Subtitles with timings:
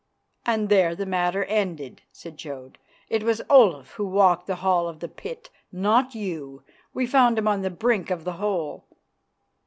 [0.47, 2.79] "And there the matter ended," said Jodd.
[3.07, 6.63] "It was Olaf who walked the Hall of the Pit, not you.
[6.91, 8.87] We found him on the brink of the hole."